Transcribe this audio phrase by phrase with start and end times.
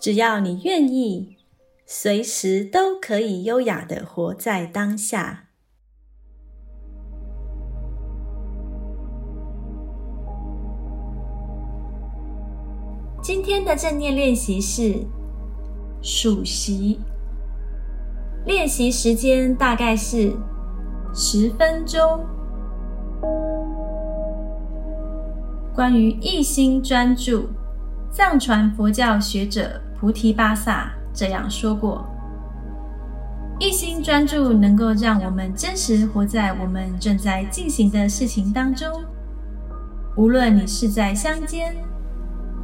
[0.00, 1.36] 只要你愿意，
[1.84, 5.46] 随时都可以优雅的活在当下。
[13.20, 15.04] 今天的正念练习是
[16.00, 17.00] 数息，
[18.46, 20.32] 练习时间大概是
[21.12, 22.24] 十分钟。
[25.74, 27.48] 关于一心专注，
[28.10, 32.04] 藏传佛教学者菩提巴萨这样说过：
[33.58, 38.88] 一心专注能够让我们真实活在我们正在进行的事情当中。
[40.16, 41.74] 无论你是在乡间，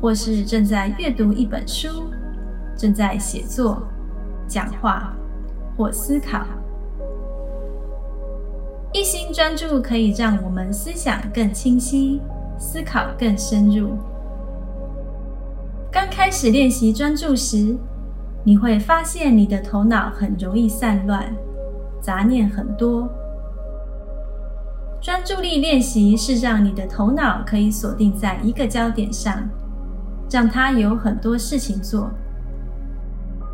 [0.00, 2.10] 或是正在阅读一本书，
[2.76, 3.82] 正在写作、
[4.46, 5.14] 讲话
[5.76, 6.44] 或思考，
[8.92, 12.20] 一心专注可以让我们思想更清晰。
[12.58, 13.96] 思考更深入。
[15.92, 17.76] 刚开始练习专注时，
[18.44, 21.30] 你会发现你的头脑很容易散乱，
[22.00, 23.06] 杂念很多。
[25.02, 29.46] 专注力练习是让你的头脑可以锁定在一个焦点上，
[30.30, 32.10] 让它有很多事情做，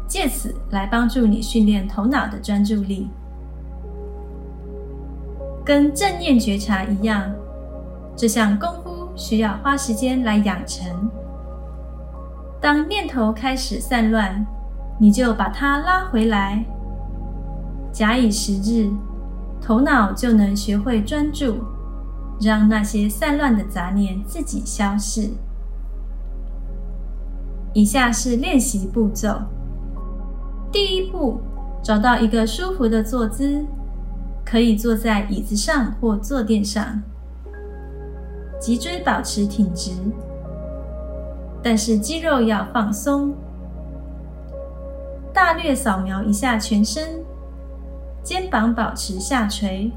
[0.06, 3.08] 借此来帮助你训练头脑的专注力。
[5.64, 7.34] 跟正念觉察一样，
[8.14, 8.88] 这项功夫。
[9.16, 11.10] 需要花时间来养成。
[12.60, 14.46] 当念头开始散乱，
[14.98, 16.64] 你就把它拉回来。
[17.92, 18.90] 假以时日，
[19.60, 21.58] 头脑就能学会专注，
[22.40, 25.30] 让那些散乱的杂念自己消逝。
[27.74, 29.42] 以下是练习步骤：
[30.72, 31.40] 第一步，
[31.82, 33.64] 找到一个舒服的坐姿，
[34.44, 37.02] 可以坐在椅子上或坐垫上。
[38.60, 39.92] 脊椎保持挺直，
[41.62, 43.34] 但是肌肉要放松。
[45.32, 47.24] 大略扫描一下全身，
[48.22, 49.92] 肩膀保持下垂，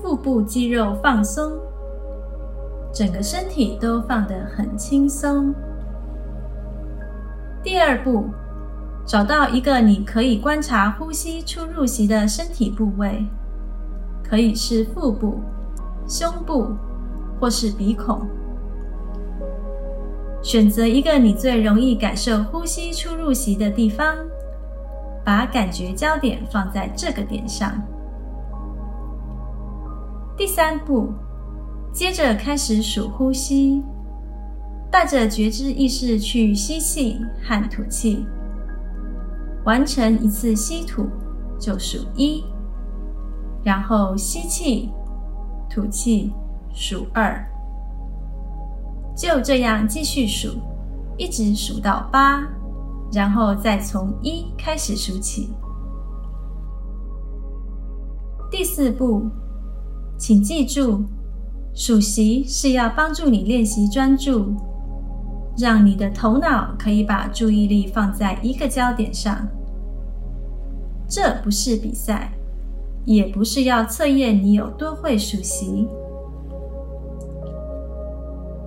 [0.00, 1.52] 腹部肌肉放松，
[2.92, 5.54] 整个身体都放得很轻松。
[7.62, 8.26] 第二步，
[9.06, 13.26] 找到一个你可以观察呼吸出入息的身体部位，
[14.22, 15.40] 可以是腹部、
[16.06, 16.72] 胸部。
[17.40, 18.20] 或是鼻孔，
[20.42, 24.16] 选择一个你最容易感受呼吸出入息的地方，
[25.24, 27.72] 把感觉焦点放在这个点上。
[30.36, 31.12] 第三步，
[31.92, 33.82] 接着开始数呼吸，
[34.90, 38.26] 带着觉知意识去吸气和吐气，
[39.64, 41.06] 完成一次吸吐
[41.58, 42.44] 就数一，
[43.62, 44.90] 然后吸气，
[45.70, 46.32] 吐气。
[46.74, 47.46] 数二，
[49.22, 50.48] 就这样继续数，
[51.16, 52.42] 一直数到八，
[53.12, 55.48] 然后再从一开始数起。
[58.50, 59.22] 第四步，
[60.18, 61.04] 请记住，
[61.72, 64.52] 数息是要帮助你练习专注，
[65.56, 69.46] 让你的头脑可以把注意力放在一个焦点上。
[71.08, 72.32] 这不是比赛，
[73.04, 75.86] 也不是要测验你有多会数息。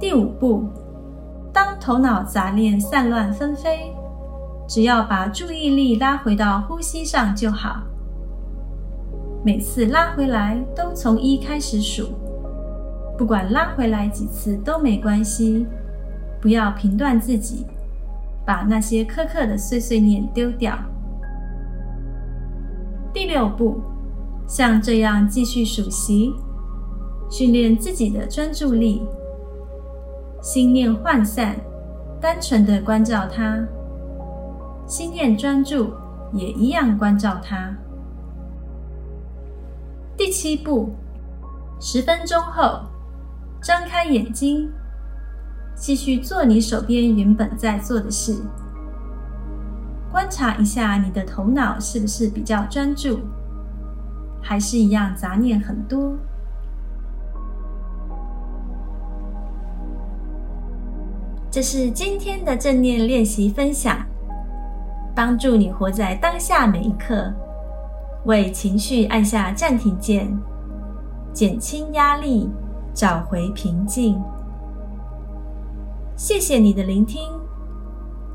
[0.06, 0.70] 第五步，
[1.52, 3.92] 当头脑杂念散乱纷飞，
[4.68, 7.82] 只要把注意力拉回到呼吸上就好。
[9.44, 12.10] 每次拉回来都从一开始数，
[13.18, 15.66] 不管拉回来几次都没关系。
[16.40, 17.66] 不要评断自己，
[18.46, 20.78] 把那些苛刻的碎碎念丢掉。
[23.12, 23.82] 第六步，
[24.46, 26.32] 像这样继续数息，
[27.28, 29.02] 训练自己的专注力。
[30.46, 31.56] 心念涣散，
[32.22, 33.66] 单纯的关照它；
[34.86, 35.92] 心念专注，
[36.34, 37.76] 也一样关照它。
[40.16, 40.92] 第七步，
[41.80, 42.82] 十分钟后，
[43.60, 44.72] 张开眼睛，
[45.74, 48.36] 继续做你手边原本在做的事。
[50.12, 53.20] 观察一下你的头脑是不是比较专注，
[54.44, 56.16] 还是一样杂念很多？
[61.56, 64.06] 这是今天的正念练习分享，
[65.16, 67.32] 帮助你活在当下每一刻，
[68.26, 70.38] 为情绪按下暂停键，
[71.32, 72.50] 减轻压力，
[72.94, 74.22] 找回平静。
[76.18, 77.22] 谢谢你的聆听，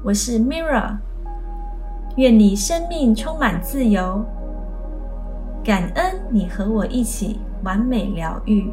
[0.03, 0.97] 我是 Mira，
[2.17, 4.25] 愿你生命充满自由，
[5.63, 8.73] 感恩你和我一起完美疗愈。